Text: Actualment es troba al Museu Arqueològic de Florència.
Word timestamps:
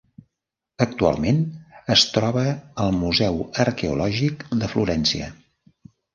Actualment 0.85 1.41
es 1.97 2.05
troba 2.15 2.47
al 2.85 2.97
Museu 3.03 3.39
Arqueològic 3.67 4.43
de 4.65 4.73
Florència. 4.75 5.31